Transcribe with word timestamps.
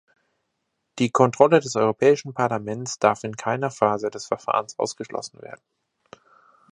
Die 0.97 1.11
Kontrolle 1.11 1.59
des 1.59 1.75
Europäischen 1.75 2.33
Parlaments 2.33 2.97
darf 2.97 3.23
in 3.23 3.35
keiner 3.35 3.69
Phase 3.69 4.09
des 4.09 4.25
Verfahrens 4.25 4.79
ausgeschlossen 4.79 5.39
werden. 5.43 5.61